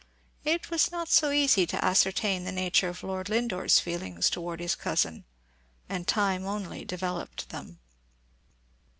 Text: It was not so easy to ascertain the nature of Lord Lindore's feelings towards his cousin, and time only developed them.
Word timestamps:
It 0.43 0.71
was 0.71 0.91
not 0.91 1.09
so 1.09 1.29
easy 1.29 1.67
to 1.67 1.85
ascertain 1.85 2.43
the 2.43 2.51
nature 2.51 2.89
of 2.89 3.03
Lord 3.03 3.29
Lindore's 3.29 3.79
feelings 3.79 4.31
towards 4.31 4.59
his 4.63 4.73
cousin, 4.73 5.25
and 5.87 6.07
time 6.07 6.43
only 6.47 6.83
developed 6.83 7.49
them. 7.49 7.77